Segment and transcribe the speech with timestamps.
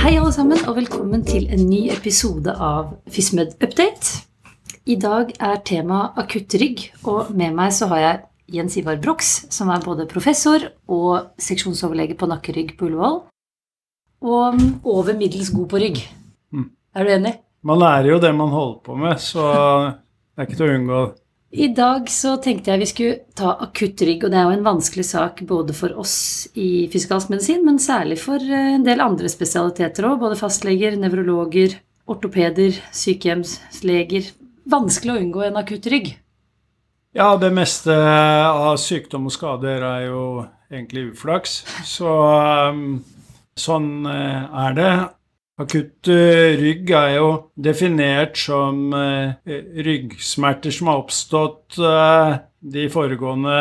[0.00, 4.22] Hei, alle sammen, og velkommen til en ny episode av FISMED Update.
[4.88, 9.28] I dag er tema akutt rygg, og med meg så har jeg Jens Ivar Brox,
[9.52, 13.18] som er både professor og seksjonsoverlege på nakkerygg på Ullevål.
[14.24, 16.00] Og over middels god på rygg.
[16.48, 16.70] Mm.
[16.96, 17.34] Er du enig?
[17.60, 21.02] Man lærer jo det man holder på med, så det er ikke til å unngå.
[21.50, 24.68] I dag så tenkte jeg vi skulle ta akutt rygg, og det er jo en
[24.68, 29.26] vanskelig sak både for oss i fysikalsk medisin, men særlig for eh, en del andre
[29.30, 30.20] spesialiteter òg.
[30.22, 31.74] Både fastleger, nevrologer,
[32.06, 34.30] ortopeder, sykehjemsleger.
[34.70, 36.12] Vanskelig å unngå en akutt rygg.
[37.18, 40.24] Ja, det meste av sykdom og skader er jo
[40.70, 42.12] egentlig uflaks, så
[42.70, 43.00] um,
[43.58, 44.92] sånn eh, er det.
[45.60, 47.28] Akutt eh, rygg er jo
[47.60, 49.34] definert som eh,
[49.84, 53.60] ryggsmerter som har oppstått eh, de foregående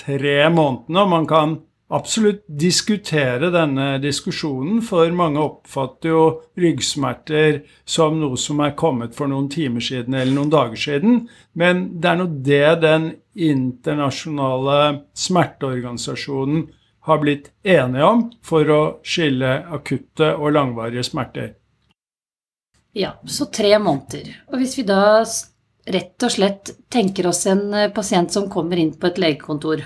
[0.00, 1.02] tre månedene.
[1.02, 1.56] Og man kan
[1.94, 6.22] absolutt diskutere denne diskusjonen, for mange oppfatter jo
[6.58, 11.26] ryggsmerter som noe som er kommet for noen timer siden eller noen dager siden.
[11.52, 14.80] Men det er nå det den internasjonale
[15.26, 16.64] smerteorganisasjonen
[17.04, 21.50] har blitt enige om for å skille akutte og langvarige smerter.
[22.94, 24.30] Ja, så tre måneder.
[24.52, 25.24] Og hvis vi da
[25.84, 29.82] rett og slett tenker oss en eh, pasient som kommer inn på et legekontor,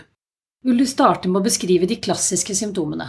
[0.63, 3.09] vil du starte med å beskrive de klassiske symptomene?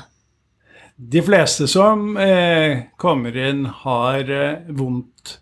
[0.95, 5.37] De fleste som eh, kommer inn, har eh, vondt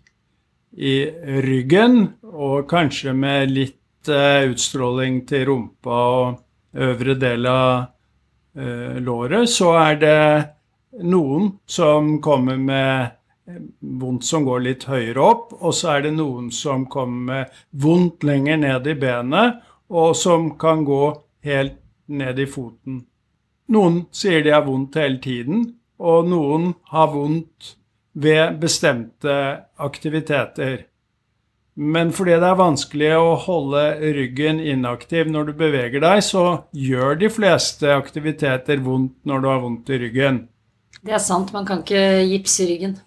[0.78, 1.08] i
[1.42, 7.88] ryggen, og kanskje med litt eh, utstråling til rumpa og øvre del av
[9.04, 13.14] låret, så er det noen som kommer med
[13.80, 18.26] vondt som går litt høyere opp, og så er det noen som kommer med vondt
[18.26, 21.04] lenger ned i benet, og som kan gå
[21.48, 23.02] helt ned i foten.
[23.72, 25.64] Noen sier de har vondt hele tiden,
[26.00, 27.74] og noen har vondt
[28.18, 29.34] ved bestemte
[29.76, 30.87] aktiviteter.
[31.78, 33.82] Men fordi det er vanskelig å holde
[34.16, 39.60] ryggen inaktiv når du beveger deg, så gjør de fleste aktiviteter vondt når du har
[39.62, 40.40] vondt i ryggen.
[41.06, 42.98] Det er sant, man kan ikke gipse ryggen.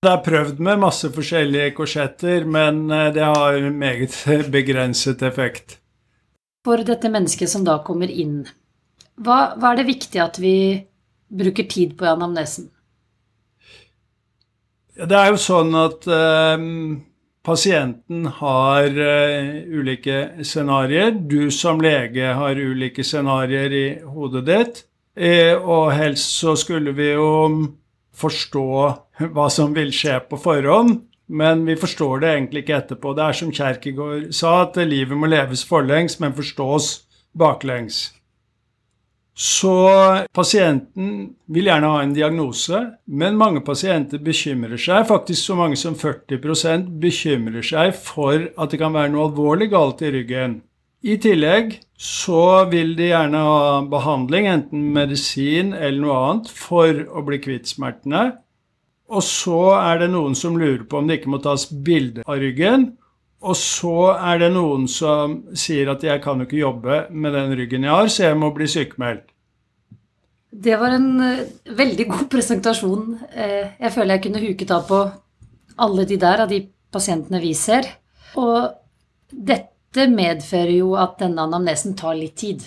[0.00, 4.14] Det er prøvd med masse forskjellige korsetter, men eh, det har meget
[4.54, 5.80] begrenset effekt.
[6.64, 8.44] For dette mennesket som da kommer inn,
[9.20, 10.56] hva, hva er det viktig at vi
[11.28, 12.70] bruker tid på i anamnesen?
[15.00, 17.00] Det er jo sånn at um,
[17.46, 21.14] Pasienten har uh, ulike scenarioer.
[21.16, 24.82] Du som lege har ulike scenarioer i hodet ditt.
[25.16, 27.30] Eh, og helst så skulle vi jo
[28.16, 28.66] forstå
[29.34, 31.00] hva som vil skje på forhånd,
[31.30, 33.12] men vi forstår det egentlig ikke etterpå.
[33.16, 36.92] Det er som Kjerkegaard sa, at livet må leves forlengs, men forstås
[37.36, 38.08] baklengs.
[39.40, 39.72] Så
[40.36, 45.06] pasienten vil gjerne ha en diagnose, men mange pasienter bekymrer seg.
[45.08, 50.04] Faktisk så mange som 40% bekymrer seg for at det kan være noe alvorlig galt
[50.04, 50.58] i ryggen.
[51.00, 57.24] I tillegg så vil de gjerne ha behandling, enten medisin eller noe annet, for å
[57.24, 58.26] bli kvitt smertene.
[59.08, 62.44] Og så er det noen som lurer på om det ikke må tas bilde av
[62.44, 62.90] ryggen.
[63.40, 67.54] Og så er det noen som sier at jeg kan jo ikke jobbe med den
[67.56, 69.30] ryggen jeg har, så jeg må bli sykemeldt.
[70.50, 73.14] Det var en uh, veldig god presentasjon.
[73.32, 75.00] Uh, jeg føler jeg kunne huket av på
[75.80, 77.88] alle de der av de pasientene vi ser.
[78.36, 78.68] Og
[79.30, 82.66] dette medfører jo at denne anamnesen tar litt tid.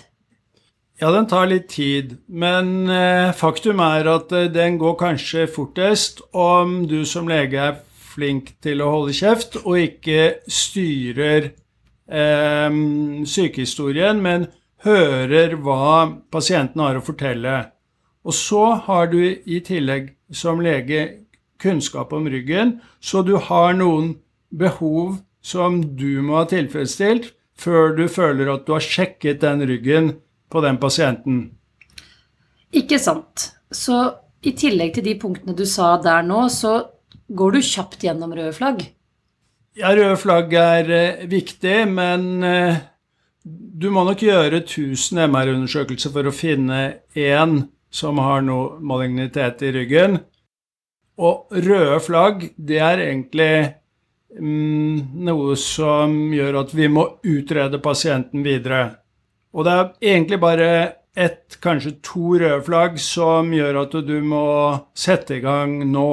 [1.01, 6.79] Ja, den tar litt tid, men uh, faktum er at den går kanskje fortest om
[6.89, 7.81] du som lege er
[8.13, 11.50] flink til å holde kjeft og ikke styrer
[12.07, 12.79] eh,
[13.35, 14.47] sykehistorien, men
[14.84, 17.57] hører hva pasienten har å fortelle.
[18.24, 21.24] Og så har du i tillegg som lege
[21.63, 24.16] kunnskap om ryggen, så du har noen
[24.53, 30.13] behov som du må ha tilfredsstilt før du føler at du har sjekket den ryggen
[30.51, 31.45] på den pasienten.
[32.74, 33.51] Ikke sant.
[33.74, 34.00] Så
[34.44, 36.80] i tillegg til de punktene du sa der nå, så
[37.28, 38.84] Går du kjapt gjennom røde flagg?
[39.80, 42.81] Ja, røde flagg er eh, viktig, men eh,
[43.44, 46.81] du må nok gjøre 1000 MR-undersøkelser for å finne
[47.18, 50.20] én som har noe malignitet i ryggen.
[51.22, 53.54] Og røde flagg, det er egentlig
[54.40, 58.84] mm, noe som gjør at vi må utrede pasienten videre.
[59.54, 60.70] Og det er egentlig bare
[61.14, 64.46] ett, kanskje to røde flagg som gjør at du må
[64.98, 66.10] sette i gang nå.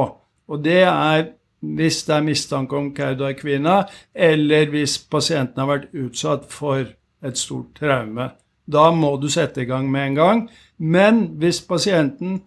[0.50, 1.28] Og det er
[1.60, 3.82] hvis det er mistanke om Kautokeino,
[4.14, 6.86] eller hvis pasienten har vært utsatt for
[7.20, 8.30] et stort traume.
[8.70, 10.42] Da må du sette i gang med en gang.
[10.78, 12.40] Men hvis pasienten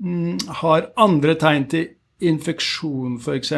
[0.00, 1.88] mm, har andre tegn til
[2.24, 3.52] infeksjon, f.eks.,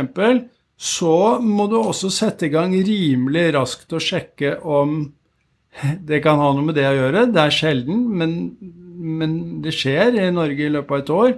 [0.79, 5.00] så må du også sette i gang rimelig raskt og sjekke om
[6.11, 7.29] det kan ha noe med det å gjøre.
[7.35, 8.35] Det er sjelden, men,
[8.99, 11.32] men det skjer i Norge i løpet av et år.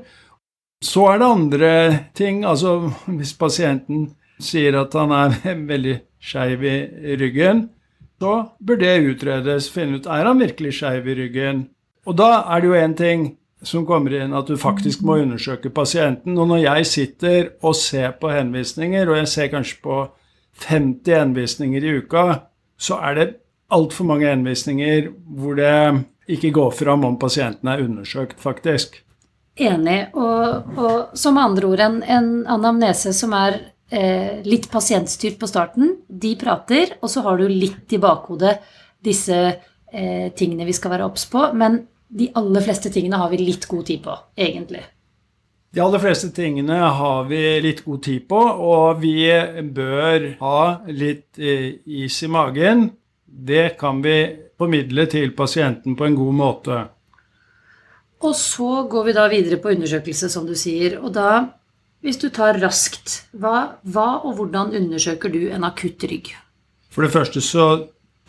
[0.80, 1.72] Så er det andre
[2.16, 2.44] ting.
[2.44, 5.36] Altså hvis pasienten sier at han er
[5.72, 7.68] veldig skeiv i ryggen,
[8.20, 9.68] så bør det utredes.
[9.72, 11.68] Finne ut er han virkelig skeiv i ryggen.
[12.08, 13.28] Og da er det jo én ting
[13.62, 16.38] som kommer inn, at du faktisk må undersøke pasienten.
[16.40, 19.98] Og når jeg sitter og ser på henvisninger, og jeg ser kanskje på
[20.64, 22.24] 50 henvisninger i uka,
[22.80, 23.28] så er det
[23.70, 29.02] altfor mange henvisninger hvor det ikke går fram om pasienten er undersøkt, faktisk.
[29.60, 29.98] Enig.
[30.18, 33.58] Og, og som andre ord, en, en anamnese som er
[33.92, 38.56] eh, litt pasientstyrt på starten, de prater, og så har du litt i bakhodet
[39.04, 41.50] disse eh, tingene vi skal være obs på.
[41.56, 44.82] Men de aller fleste tingene har vi litt god tid på, egentlig.
[45.70, 49.28] De aller fleste tingene har vi litt god tid på, og vi
[49.70, 52.88] bør ha litt eh, is i magen
[53.30, 56.78] det kan vi formidle til pasienten på en god måte.
[58.20, 60.98] Og så går vi da videre på undersøkelse, som du sier.
[61.00, 61.30] Og da,
[62.04, 66.34] hvis du tar raskt, hva, hva og hvordan undersøker du en akutt rygg?
[66.90, 67.66] For det første så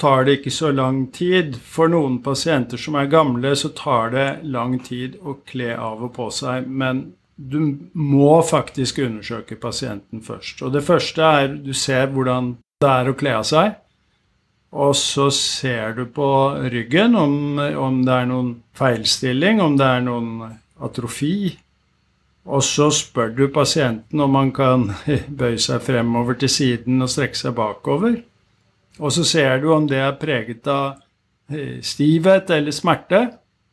[0.01, 1.57] tar det ikke så lang tid.
[1.59, 6.15] For noen pasienter som er gamle, så tar det lang tid å kle av og
[6.15, 6.69] på seg.
[6.69, 7.59] Men du
[7.93, 10.61] må faktisk undersøke pasienten først.
[10.63, 13.80] Og det første er du ser hvordan det er å kle av seg.
[14.71, 16.27] Og så ser du på
[16.71, 20.29] ryggen om, om, det er noen feilstilling, om det er noen
[20.79, 21.51] atrofi.
[22.47, 24.87] Og så spør du pasienten om han kan
[25.41, 28.15] bøye seg fremover til siden og strekke seg bakover.
[29.01, 31.01] Og så ser du om det er preget av
[31.51, 33.25] eh, stivhet eller smerte.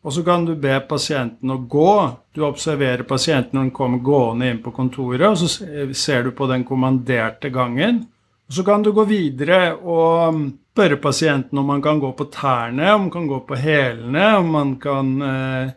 [0.02, 1.94] Og så kan du be pasienten å gå.
[2.34, 6.46] Du observerer pasienten når den kommer gående inn på kontoret, og så ser du på
[6.50, 8.04] den kommanderte gangen.
[8.48, 10.38] Og så kan du gå videre og
[10.78, 14.52] spørre pasienten om man kan gå på tærne, om man kan gå på hælene, om
[14.54, 15.70] man kan eh,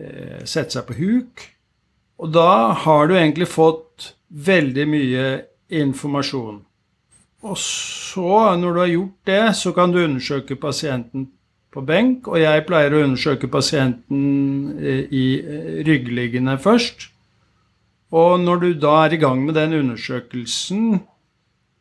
[0.00, 1.42] eh, sette seg på huk.
[2.18, 5.26] Og da har du egentlig fått veldig mye
[5.68, 6.62] informasjon.
[7.44, 11.28] Og så, når du har gjort det, så kan du undersøke pasienten
[11.70, 12.26] på benk.
[12.32, 17.10] Og jeg pleier å undersøke pasienten eh, i eh, ryggliggende først.
[18.16, 21.02] Og når du da er i gang med den undersøkelsen,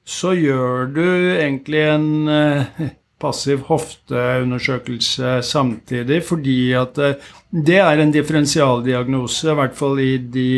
[0.08, 1.04] så gjør du
[1.36, 2.88] egentlig en eh,
[3.20, 7.20] passiv hofteundersøkelse samtidig, fordi at eh,
[7.52, 10.52] det er en differensialdiagnose, i hvert fall i de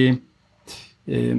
[1.10, 1.34] eh,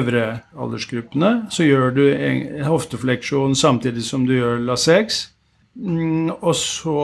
[0.00, 0.26] øvre
[0.58, 1.46] aldersgruppene.
[1.54, 5.28] Så gjør du en hoftefleksjon samtidig som du gjør Lassex.
[5.76, 7.02] Mm, og så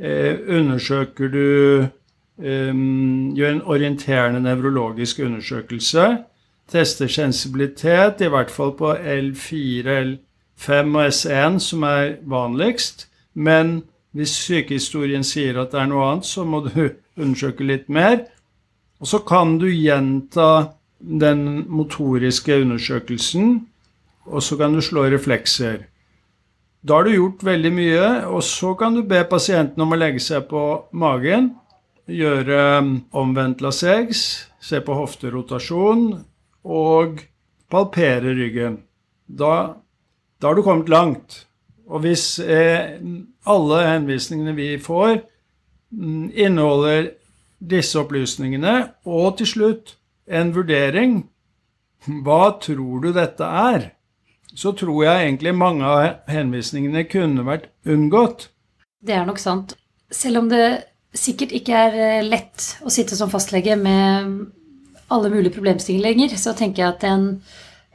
[0.00, 1.46] undersøker du
[2.40, 6.06] Gjør en orienterende nevrologisk undersøkelse
[6.70, 13.08] tester sensibilitet, i hvert fall på L4, L5 og S1, som er vanligst.
[13.34, 13.80] Men
[14.16, 16.74] hvis sykehistorien sier at det er noe annet, så må du
[17.22, 18.24] undersøke litt mer.
[19.00, 23.54] Og så kan du gjenta den motoriske undersøkelsen,
[24.28, 25.86] og så kan du slå reflekser.
[26.80, 30.20] Da har du gjort veldig mye, og så kan du be pasienten om å legge
[30.24, 30.62] seg på
[30.96, 31.54] magen,
[32.10, 32.60] gjøre
[33.16, 34.22] omvendt lasegs,
[34.60, 36.06] se på hofterotasjon,
[36.64, 37.22] og
[37.70, 38.80] palpere ryggen.
[39.26, 39.76] Da,
[40.40, 41.44] da har du kommet langt.
[41.90, 42.98] Og hvis eh,
[43.50, 45.22] alle henvisningene vi får,
[45.90, 47.10] mm, inneholder
[47.60, 49.96] disse opplysningene, og til slutt
[50.30, 51.22] en vurdering
[52.24, 53.90] Hva tror du dette er?
[54.56, 58.46] Så tror jeg egentlig mange av henvisningene kunne vært unngått.
[59.04, 59.74] Det er nok sant.
[60.10, 64.32] Selv om det sikkert ikke er eh, lett å sitte som fastlege med
[65.10, 67.24] alle mulige problemstillinger lenger, så tenker jeg at en,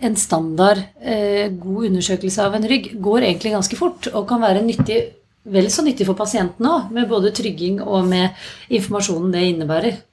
[0.04, 4.66] en standard eh, god undersøkelse av en rygg går egentlig ganske fort og kan være
[4.66, 5.00] nyttig,
[5.46, 10.04] vel så nyttig for pasienten òg, med både trygging og med informasjonen det innebærer.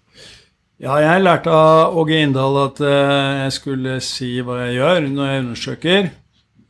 [0.83, 5.29] Ja, jeg lærte av Åge Inndal at eh, jeg skulle si hva jeg gjør når
[5.29, 6.11] jeg undersøker.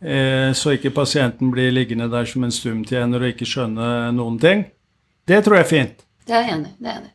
[0.02, 4.66] Eh, så ikke pasienten blir liggende der som en stumtjener og ikke skjønne noen ting.
[5.28, 6.06] Det tror jeg er fint.
[6.26, 6.72] Det er jeg enig.
[6.82, 7.12] Enig.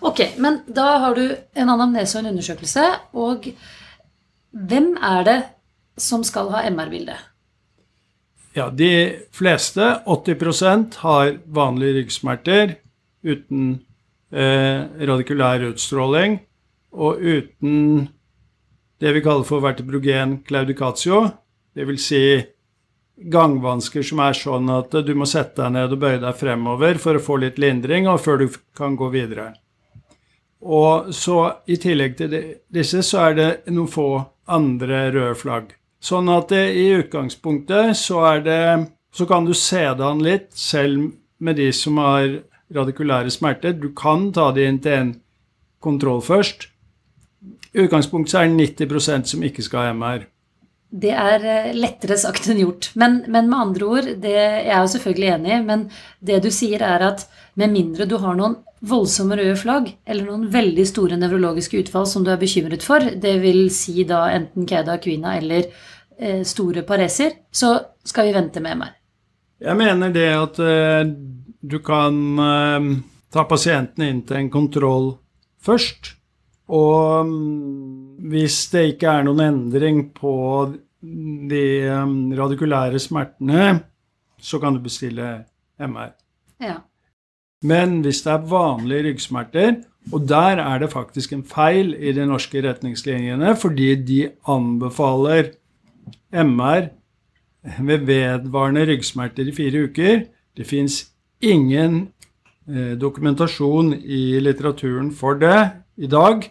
[0.00, 2.84] Ok, men da har du en anamnese og en undersøkelse.
[3.18, 3.50] Og
[4.50, 5.38] hvem er det
[5.98, 7.16] som skal ha MR-bilde?
[8.56, 12.78] Ja, de fleste, 80% har vanlige ryggsmerter
[13.22, 13.80] uten
[14.32, 16.40] eh, radikulær utstråling
[16.92, 18.08] og uten
[18.98, 21.28] det vi kaller for vertebrogen claudicatio,
[21.76, 22.06] dvs.
[22.08, 22.22] Si
[23.18, 27.18] gangvansker som er sånn at du må sette deg ned og bøye deg fremover for
[27.18, 28.46] å få litt lindring, og før du
[28.78, 29.52] kan gå videre.
[30.62, 31.38] Og så
[31.70, 32.36] i tillegg til
[32.74, 34.08] disse så er det noen få
[34.50, 35.74] andre røde flagg.
[36.02, 38.62] Sånn at det, i utgangspunktet så er det
[39.10, 43.72] Så kan du se det an litt, selv med de som har radikulære smerter.
[43.72, 45.12] Du kan ta det inn til en
[45.80, 46.68] kontroll først.
[47.72, 50.26] I utgangspunktet så er det 90% som ikke skal ha MR.
[50.88, 52.90] Det er eh, lettere sagt enn gjort.
[52.98, 55.84] Men, men med andre ord, det, jeg er jo selvfølgelig enig, i, men
[56.24, 57.26] det du sier er at
[57.58, 58.56] med mindre du har noen
[58.88, 63.34] voldsomme røde flagg eller noen veldig store nevrologiske utfall som du er bekymret for, det
[63.42, 67.74] vil si da enten Keda Kvina eller eh, store pareser, så
[68.06, 68.94] skal vi vente med MR.
[69.58, 71.02] Jeg mener det at eh,
[71.58, 72.92] du kan eh,
[73.34, 75.10] ta pasienten inn til en kontroll
[75.64, 76.14] først.
[76.68, 80.34] Og mm, hvis det ikke er noen endring på
[81.02, 83.78] de mm, radikulære smertene,
[84.38, 85.44] så kan du bestille
[85.78, 86.12] MR.
[86.62, 86.80] Ja.
[87.62, 89.80] Men hvis det er vanlige ryggsmerter,
[90.12, 95.52] og der er det faktisk en feil i de norske retningslinjene, fordi de anbefaler
[96.32, 96.88] MR
[97.78, 100.22] ved vedvarende ryggsmerter i fire uker.
[100.56, 101.10] Det fins
[101.40, 102.08] ingen
[102.68, 106.46] eh, dokumentasjon i litteraturen for det i dag.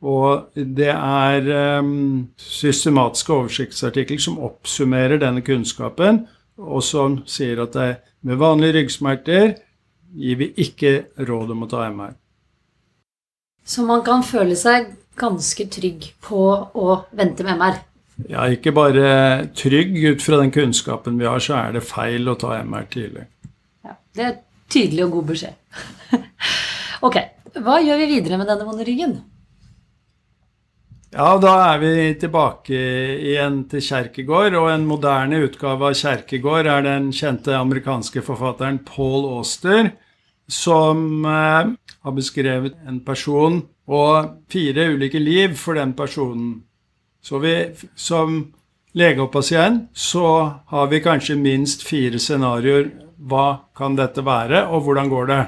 [0.00, 1.48] Og det er
[1.80, 6.22] um, systematiske oversiktsartikler som oppsummerer denne kunnskapen,
[6.60, 7.90] og som sier at det,
[8.24, 9.54] med vanlige ryggsmerter
[10.16, 10.94] gir vi ikke
[11.28, 12.16] råd om å ta MR.
[13.64, 14.88] Så man kan føle seg
[15.20, 16.42] ganske trygg på
[16.74, 17.80] å vente med MR?
[18.28, 19.94] Ja, ikke bare trygg.
[20.12, 23.26] Ut fra den kunnskapen vi har, så er det feil å ta MR tidlig.
[23.84, 24.38] Ja, Det er
[24.72, 25.84] tydelig og god beskjed.
[27.06, 27.20] ok,
[27.60, 29.20] hva gjør vi videre med denne vonde ryggen?
[31.10, 32.76] Ja, da er vi tilbake
[33.18, 39.26] igjen til Kjerkegård, og en moderne utgave av Kjerkegård er den kjente amerikanske forfatteren Paul
[39.32, 39.90] Auster,
[40.46, 43.58] som eh, har beskrevet en person
[43.90, 46.60] og fire ulike liv for den personen.
[47.18, 47.56] Så vi,
[47.98, 48.38] som
[48.94, 50.28] lege og pasient så
[50.70, 52.86] har vi kanskje minst fire scenarioer.
[53.18, 55.42] Hva kan dette være, og hvordan går det?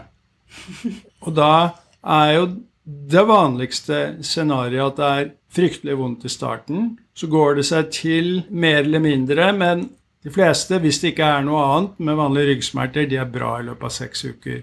[1.23, 1.55] Og da
[2.03, 2.51] er jo
[2.85, 6.87] det vanligste scenarioet at det er fryktelig vondt i starten.
[7.15, 9.85] Så går det seg til mer eller mindre, men
[10.23, 13.67] de fleste, hvis det ikke er noe annet med vanlige ryggsmerter, de er bra i
[13.67, 14.61] løpet av seks uker.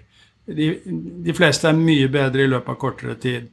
[0.50, 0.68] De,
[1.24, 3.48] de fleste er mye bedre i løpet av kortere tid.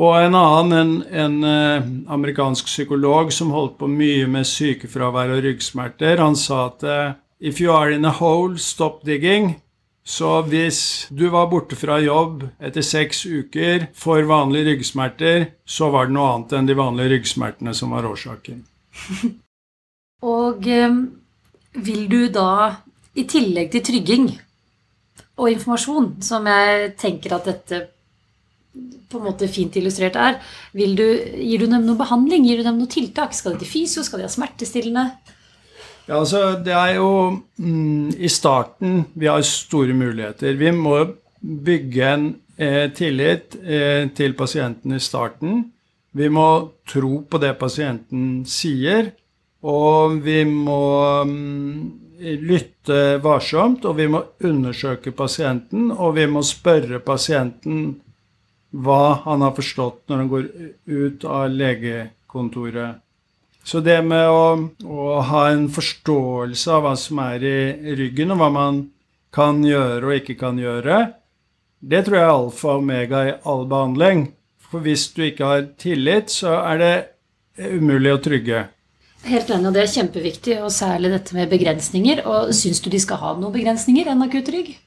[0.00, 5.42] Og en annen, en, en eh, amerikansk psykolog som holdt på mye med sykefravær og
[5.44, 9.58] ryggsmerter, han sa at eh, if you are in a hole, stop digging.
[10.10, 10.80] Så hvis
[11.14, 16.32] du var borte fra jobb etter seks uker for vanlige ryggsmerter, så var det noe
[16.32, 18.64] annet enn de vanlige ryggsmertene som var årsaken.
[20.34, 20.98] Og eh,
[21.86, 22.82] vil du da,
[23.14, 24.26] i tillegg til trygging
[25.40, 27.80] og informasjon, som jeg tenker at dette
[29.10, 30.38] på en måte fint illustrert er,
[30.74, 32.44] du, gir du dem noe behandling?
[32.46, 33.34] Gir du dem noe tiltak?
[33.34, 34.04] Skal de til fysio?
[34.06, 35.06] Skal de ha smertestillende?
[36.06, 37.10] Ja, altså, Det er jo
[37.58, 40.56] mm, i starten vi har store muligheter.
[40.58, 40.96] Vi må
[41.40, 42.26] bygge en
[42.58, 45.64] eh, tillit eh, til pasienten i starten.
[46.12, 49.12] Vi må tro på det pasienten sier,
[49.62, 50.82] og vi må
[51.24, 58.00] mm, lytte varsomt, og vi må undersøke pasienten, og vi må spørre pasienten
[58.70, 60.48] hva han har forstått når han går
[60.86, 63.00] ut av legekontoret.
[63.64, 68.40] Så det med å, å, ha en forståelse av hva som er i ryggen, og
[68.40, 68.82] hva man
[69.34, 71.02] kan gjøre og ikke kan gjøre,
[71.80, 74.26] det tror jeg er alfa og omega i all behandling.
[74.70, 76.94] For hvis du ikke har tillit, så er det
[77.76, 78.66] umulig å trygge.
[79.28, 82.22] Helt enig, og det er kjempeviktig, og særlig dette med begrensninger.
[82.24, 84.78] Og syns du de skal ha noen begrensninger, en akutt rygg?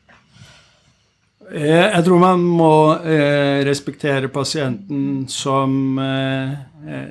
[1.54, 2.76] jeg tror man må
[3.06, 6.56] eh, respektere pasienten som eh,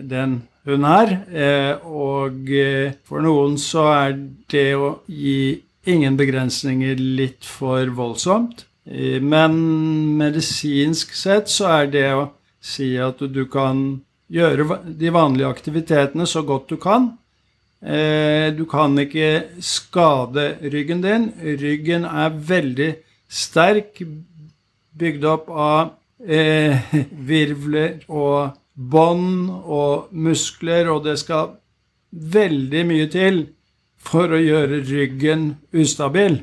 [0.09, 1.15] den hun er.
[1.33, 4.17] Eh, og eh, for noen så er
[4.53, 5.57] det å gi
[5.91, 8.67] ingen begrensninger litt for voldsomt.
[8.87, 9.57] Eh, men
[10.21, 12.29] medisinsk sett så er det å
[12.63, 13.83] si at du kan
[14.33, 17.13] gjøre de vanlige aktivitetene så godt du kan.
[17.83, 21.25] Du kan ikke skade ryggen din.
[21.43, 22.87] Ryggen er veldig
[23.27, 23.99] sterk,
[24.95, 25.91] bygd opp av
[27.33, 31.57] virvler og bånd og muskler, og det skal
[32.13, 33.45] veldig mye til
[34.03, 36.41] for å gjøre ryggen ustabil.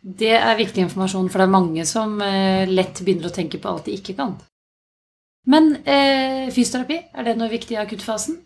[0.00, 3.68] Det er viktig informasjon, for det er mange som eh, lett begynner å tenke på
[3.68, 4.36] alt de ikke kan.
[5.50, 8.40] Men eh, fysioterapi, er det noe viktig i akuttfasen?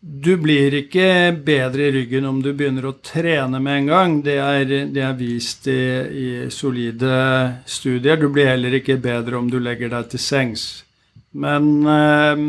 [0.00, 4.12] du blir ikke bedre i ryggen om du begynner å trene med en gang.
[4.22, 8.20] Det er, det er vist i, i, solide studier.
[8.20, 10.68] Du blir heller ikke bedre om du legger deg til sengs.
[11.38, 12.42] Men eh,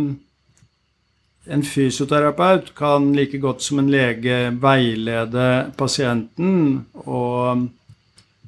[1.54, 7.68] en fysioterapeut kan like godt som en lege veilede pasienten og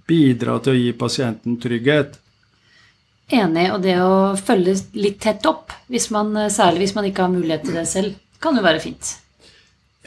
[0.10, 2.18] bidra til å gi pasienten trygghet.
[3.32, 3.68] Enig.
[3.72, 7.68] Og det å følge litt tett opp, hvis man, særlig hvis man ikke har mulighet
[7.68, 9.16] til det selv, kan jo være fint.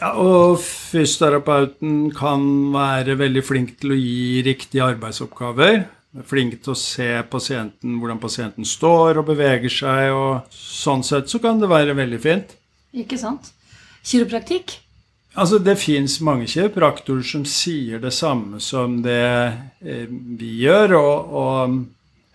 [0.00, 5.85] Ja, og fysioterapeuten kan være veldig flink til å gi riktige arbeidsoppgaver.
[6.23, 10.12] Flink til å se pasienten, hvordan pasienten står og beveger seg.
[10.14, 12.54] og Sånn sett så kan det være veldig fint.
[12.94, 13.50] Ikke sant.
[14.06, 14.78] Kiropraktikk?
[15.35, 19.26] Altså, Det fins mange kiropraktorer som sier det samme som det
[19.83, 20.94] eh, vi gjør.
[21.00, 21.85] og, og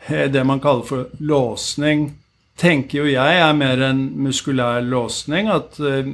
[0.08, 2.18] det man kaller for låsning,
[2.60, 5.48] tenker jo jeg er mer en muskulær låsning.
[5.48, 6.12] At eh,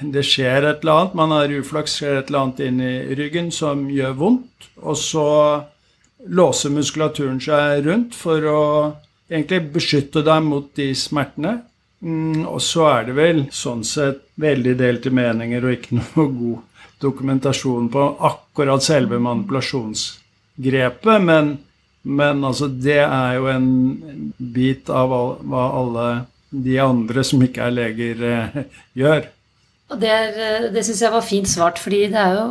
[0.00, 3.50] det skjer et eller annet, man har uflaks, skjer et eller annet inn i ryggen
[3.54, 4.70] som gjør vondt.
[4.82, 5.26] Og så
[6.28, 8.62] låser muskulaturen seg rundt for å
[9.30, 11.60] egentlig beskytte deg mot de smertene.
[12.00, 16.84] Mm, og så er det vel sånn sett veldig delte meninger og ikke noe god
[17.00, 21.20] dokumentasjon på akkurat selve manipulasjonsgrepet.
[21.24, 21.58] men
[22.02, 23.68] men altså, det er jo en
[24.38, 26.06] bit av hva alle
[26.50, 28.56] de andre som ikke er leger, eh,
[28.96, 29.28] gjør.
[29.90, 32.48] Og Det, er, eh, det syns jeg var fint svart, fordi det er jo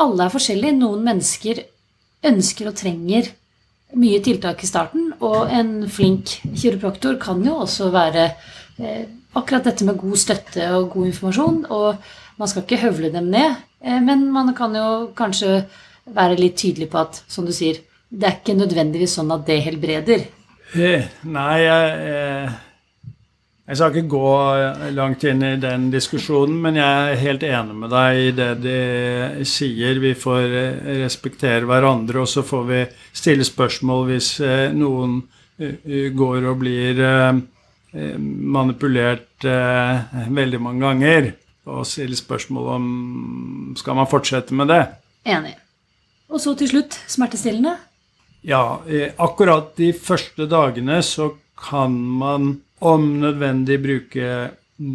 [0.00, 0.72] Alle er forskjellige.
[0.72, 1.58] Noen mennesker
[2.26, 3.30] ønsker og trenger
[3.98, 8.28] mye tiltak i starten, og en flink kiropraktor kan jo også være
[8.78, 11.60] eh, akkurat dette med god støtte og god informasjon.
[11.70, 15.64] Og man skal ikke høvle dem ned, eh, men man kan jo kanskje
[16.10, 19.60] være litt tydelig på at, som du sier, det er ikke nødvendigvis sånn at det
[19.66, 20.26] helbreder?
[21.26, 22.50] Nei, jeg,
[23.70, 24.30] jeg skal ikke gå
[24.96, 28.78] langt inn i den diskusjonen, men jeg er helt enig med deg i det de
[29.46, 30.00] sier.
[30.02, 30.46] Vi får
[30.98, 32.80] respektere hverandre, og så får vi
[33.14, 35.20] stille spørsmål hvis eh, noen
[35.62, 37.38] eh, går og blir eh,
[38.56, 41.28] manipulert veldig mange ganger,
[41.70, 42.88] og stille spørsmål om
[43.78, 44.80] skal man fortsette med det.
[45.30, 45.54] Enig.
[46.30, 47.76] Og så til slutt smertestillende.
[48.46, 48.80] Ja,
[49.20, 54.34] akkurat de første dagene så kan man om nødvendig bruke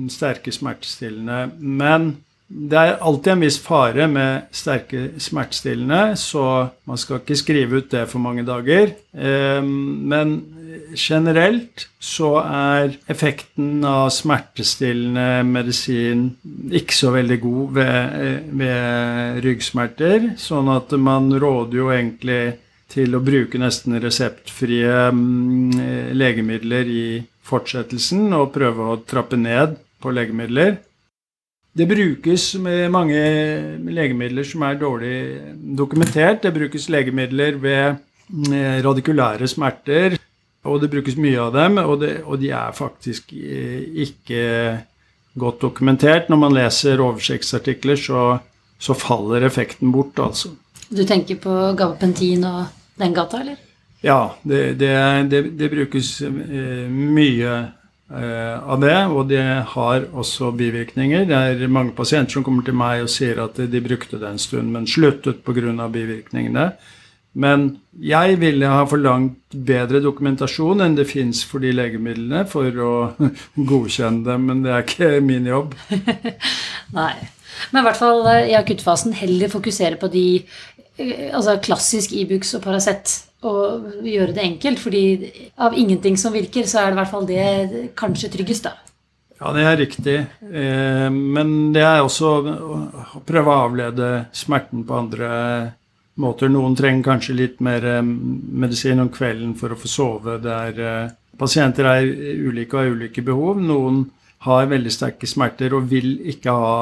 [0.09, 1.51] sterke smertestillende.
[1.59, 2.15] Men
[2.47, 7.89] det er alltid en viss fare med sterke smertestillende, så man skal ikke skrive ut
[7.93, 8.93] det for mange dager.
[9.17, 10.35] Ehm, men
[10.95, 16.27] generelt så er effekten av smertestillende medisin
[16.69, 22.43] ikke så veldig god ved, ved ryggsmerter, sånn at man råder jo egentlig
[22.93, 27.07] til å bruke nesten reseptfrie mm, legemidler i
[27.45, 30.77] fortsettelsen og prøve å trappe ned på legemidler.
[31.75, 33.19] Det brukes med mange
[33.91, 35.15] legemidler som er dårlig
[35.75, 36.45] dokumentert.
[36.45, 37.97] Det brukes legemidler ved
[38.31, 40.15] mm, radikulære smerter,
[40.63, 41.81] og det brukes mye av dem.
[41.83, 44.45] Og, det, og de er faktisk eh, ikke
[45.35, 46.31] godt dokumentert.
[46.31, 48.23] Når man leser oversiktsartikler, så,
[48.79, 50.55] så faller effekten bort, altså.
[50.85, 52.65] Du tenker på gabapentin og
[53.01, 53.59] den gata, eller?
[54.05, 54.93] Ja, det, det,
[55.31, 57.53] det, det brukes eh, mye
[58.13, 61.25] eh, av det, og det har også bivirkninger.
[61.25, 64.41] Det er mange pasienter som kommer til meg og sier at de brukte det en
[64.41, 65.89] stund, men sluttet pga.
[65.89, 66.67] bivirkningene.
[67.35, 67.65] Men
[67.99, 72.93] jeg ville ha forlangt bedre dokumentasjon enn det fins for de legemidlene for å
[73.73, 75.73] godkjenne dem, men det er ikke min jobb.
[76.99, 77.15] Nei.
[77.71, 80.27] Men i hvert fall eh, i akuttfasen heller fokusere på de
[80.95, 84.79] altså klassisk Ibux e og Paracet og gjøre det enkelt.
[84.79, 88.75] fordi av ingenting som virker, så er det i hvert fall det kanskje tryggest, da.
[89.35, 90.17] Ja, det er riktig.
[90.41, 95.29] Eh, men det er også å prøve å avlede smerten på andre
[96.15, 96.49] måter.
[96.49, 100.39] Noen trenger kanskje litt mer eh, medisin om kvelden for å få sove.
[100.39, 102.07] Er, pasienter er
[102.47, 103.59] ulike og har ulike behov.
[103.59, 104.05] Noen
[104.47, 106.75] har veldig sterke smerter og vil ikke ha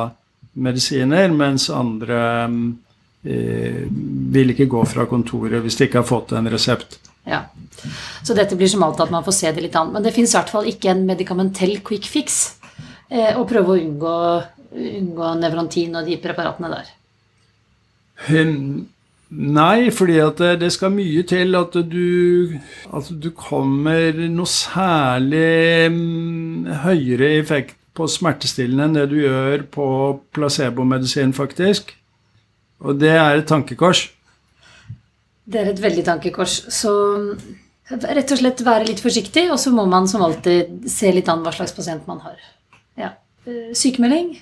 [0.54, 2.83] medisiner, mens andre Eh,
[3.24, 6.98] vil ikke gå fra kontoret hvis de ikke har fått en resept.
[7.24, 7.46] Ja,
[8.24, 9.94] Så dette blir som alltid at man får se det litt an.
[9.96, 12.58] Men det fins i hvert fall ikke en medikamentell quick fix
[13.10, 14.18] eh, å prøve å unngå,
[14.76, 16.92] unngå nevrontin og de preparatene der.
[19.34, 22.60] Nei, fordi at det skal mye til at du,
[22.94, 29.88] at du kommer noe særlig mm, høyere effekt på smertestillende enn det du gjør på
[30.36, 31.96] placebomedisin, faktisk.
[32.84, 34.08] Og det er et tankekors.
[35.44, 36.56] Det er et veldig tankekors.
[36.72, 36.92] Så
[37.90, 41.44] rett og slett være litt forsiktig, og så må man som alltid se litt an
[41.44, 42.40] hva slags pasient man har.
[43.00, 43.14] Ja.
[43.46, 44.36] eh, sykemelding?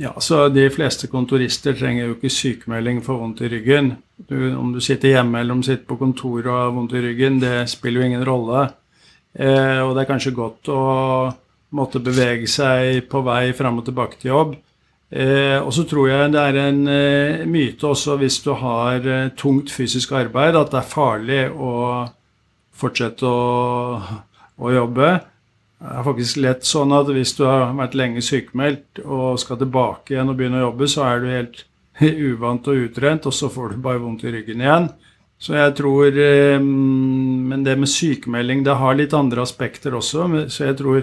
[0.00, 3.96] Ja, så De fleste kontorister trenger jo ikke sykemelding for vondt i ryggen.
[4.16, 7.02] Du, om du sitter hjemme eller om du sitter på kontoret og har vondt i
[7.04, 8.70] ryggen, det spiller jo ingen rolle.
[9.34, 10.82] Eh, og det er kanskje godt å
[11.76, 14.56] måtte bevege seg på vei fram og tilbake til jobb.
[15.12, 19.32] Eh, og så tror jeg det er en eh, myte også hvis du har eh,
[19.36, 21.72] tungt fysisk arbeid, at det er farlig å
[22.80, 24.22] fortsette å,
[24.56, 25.10] å jobbe.
[25.82, 30.14] Det er faktisk lett sånn at hvis du har vært lenge sykemeldt og skal tilbake
[30.14, 31.64] igjen og begynne å jobbe, så er du helt
[32.32, 34.88] uvant og utrent, og så får du bare vondt i ryggen igjen.
[35.42, 40.28] Så jeg tror eh, Men det med sykemelding, det har litt andre aspekter også.
[40.48, 41.02] Så jeg tror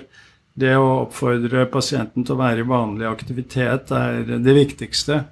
[0.60, 5.24] det å oppfordre pasienten til å være i vanlig aktivitet er det viktigste.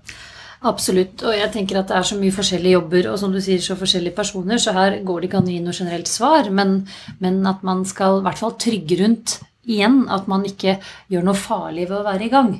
[0.66, 1.22] Absolutt.
[1.22, 3.78] Og jeg tenker at det er så mye forskjellige jobber og som du sier, så
[3.78, 6.50] forskjellige personer, så her går det ikke an å gi noe generelt svar.
[6.50, 6.80] Men,
[7.24, 9.38] men at man skal i hvert fall trygge rundt
[9.68, 10.80] igjen at man ikke
[11.12, 12.56] gjør noe farlig ved å være i gang.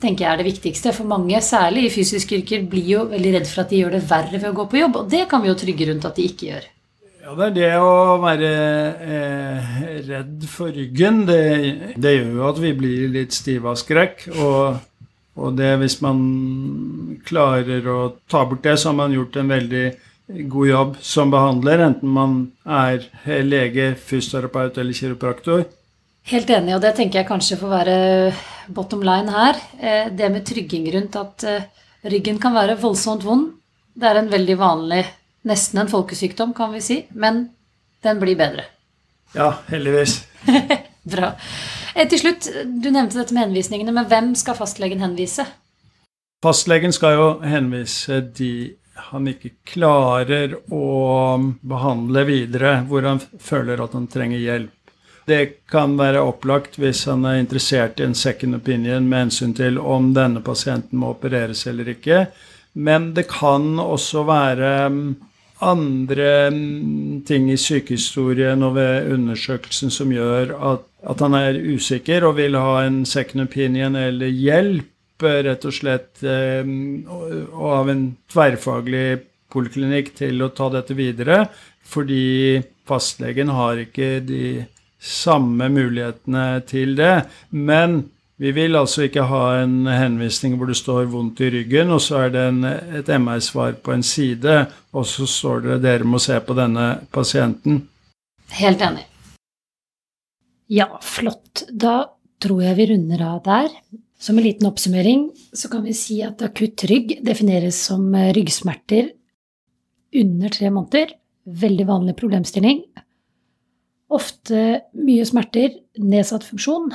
[0.00, 0.92] tenker jeg er det viktigste.
[0.92, 4.06] For mange, særlig i fysiske yrker, blir jo veldig redd for at de gjør det
[4.10, 4.98] verre ved å gå på jobb.
[5.00, 6.66] Og det kan vi jo trygge rundt at de ikke gjør.
[7.26, 8.50] Ja, det er det å være
[9.02, 9.70] eh,
[10.06, 11.24] redd for ryggen.
[11.26, 11.40] Det,
[11.98, 14.28] det, gjør jo at vi blir litt stive av skrekk.
[14.36, 14.76] Og
[15.36, 16.20] og det, hvis man
[17.28, 17.98] klarer å
[18.30, 19.86] ta bort det, så har man gjort en veldig
[20.50, 23.04] god jobb som behandler, enten man er
[23.44, 25.66] lege, fysioterapeut eller kiropraktor.
[26.26, 27.98] Helt enig, og det tenker jeg kanskje får være
[28.74, 29.60] bottom line her.
[29.78, 31.68] Eh, det med trygging rundt at eh,
[32.10, 33.52] ryggen kan være voldsomt vond.
[33.96, 35.04] Det er en veldig vanlig,
[35.46, 37.48] nesten en folkesykdom, kan vi si, men
[38.02, 38.66] den blir bedre.
[39.34, 40.20] Ja, heldigvis.
[41.16, 41.32] Bra.
[41.94, 45.46] Eh, til slutt, du nevnte dette med henvisningene, men hvem skal fastlegen henvise?
[46.44, 48.52] Fastlegen skal jo henvise de
[49.10, 54.72] han ikke klarer å behandle videre, hvor han føler at han trenger hjelp.
[55.26, 59.80] Det kan være opplagt hvis han er interessert i en second opinion med hensyn til
[59.82, 62.28] om denne pasienten må opereres eller ikke.
[62.78, 64.70] Men det kan også være
[65.64, 72.26] andre mm, ting i sykehistorien og ved undersøkelsen som gjør at, at, han er usikker
[72.28, 74.92] og vil ha en second opinion eller hjelp,
[75.22, 76.66] rett og slett, eh,
[77.08, 79.06] og av en tverrfaglig
[79.52, 81.46] poliklinikk til å ta dette videre,
[81.86, 84.66] fordi fastlegen har ikke de
[85.00, 87.24] samme mulighetene til det.
[87.50, 88.02] Men
[88.36, 92.26] vi vil altså ikke ha en henvisning hvor det står 'vondt i ryggen', og så
[92.26, 96.40] er det en, et MR-svar på en side, og så står det 'dere må se
[96.40, 97.80] på denne pasienten'.
[98.50, 99.06] Helt enig.
[100.68, 101.64] Ja, flott.
[101.72, 102.04] Da
[102.40, 103.68] tror jeg vi runder av der.
[104.18, 109.12] Som en liten oppsummering så kan vi si at akutt rygg defineres som ryggsmerter
[110.14, 111.12] under tre måneder.
[111.46, 112.82] Veldig vanlig problemstilling.
[114.10, 116.92] Ofte mye smerter, nedsatt funksjon,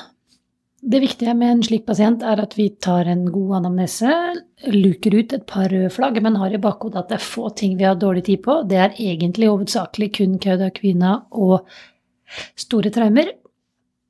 [0.81, 4.09] det viktige med en slik pasient er at vi tar en god anamnese,
[4.73, 7.75] luker ut et par røde flagg, men har i bakhodet at det er få ting
[7.77, 8.55] vi har dårlig tid på.
[8.65, 11.69] Det er egentlig hovedsakelig kun kaudakvina og
[12.57, 13.29] store traumer.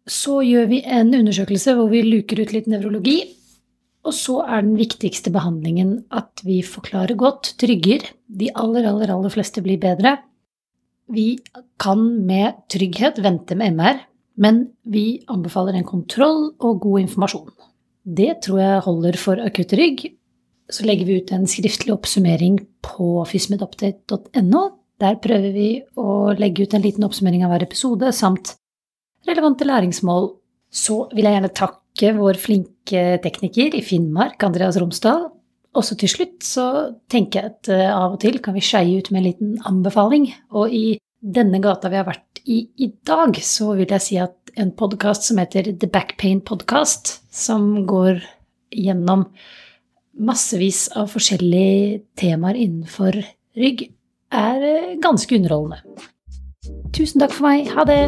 [0.07, 3.19] Så gjør vi en undersøkelse hvor vi luker ut litt nevrologi.
[4.07, 8.07] Og så er den viktigste behandlingen at vi forklarer godt, trygger.
[8.25, 10.15] De aller, aller, aller fleste blir bedre.
[11.11, 11.35] Vi
[11.81, 13.99] kan med trygghet vente med MR,
[14.41, 17.51] men vi anbefaler en kontroll og god informasjon.
[18.01, 20.05] Det tror jeg holder for akutt rygg.
[20.71, 24.63] Så legger vi ut en skriftlig oppsummering på fysmedupdate.no.
[25.01, 25.67] Der prøver vi
[25.99, 28.55] å legge ut en liten oppsummering av hver episode, samt
[29.29, 30.31] relevante læringsmål.
[30.71, 35.27] Så vil jeg gjerne takke vår flinke tekniker i Finnmark, Andreas Romsdal.
[35.77, 36.65] Også til slutt så
[37.11, 40.29] tenker jeg at eh, av og til kan vi skeie ut med en liten anbefaling.
[40.55, 40.85] Og i
[41.21, 45.27] denne gata vi har vært i i dag, så vil jeg si at en podkast
[45.29, 48.21] som heter The Backpain Podcast, som går
[48.71, 49.27] gjennom
[50.19, 53.21] massevis av forskjellige temaer innenfor
[53.57, 53.87] rygg,
[54.31, 55.81] er ganske underholdende.
[56.95, 57.71] Tusen takk for meg.
[57.75, 58.01] Ha det!